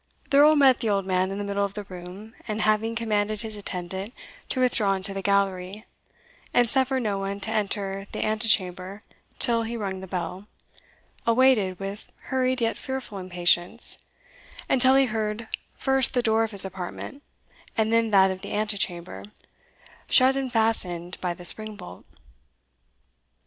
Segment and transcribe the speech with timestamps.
[0.31, 3.43] The Earl met the old man in the middle of the room, and having commanded
[3.43, 4.15] his attendant
[4.49, 5.85] to withdraw into the gallery,
[6.55, 9.03] and suffer no one to enter the antechamber
[9.37, 10.47] till he rung the bell,
[11.27, 13.99] awaited, with hurried yet fearful impatience,
[14.67, 17.21] until he heard first the door of his apartment,
[17.77, 19.21] and then that of the antechamber,
[20.09, 22.05] shut and fastened by the spring bolt.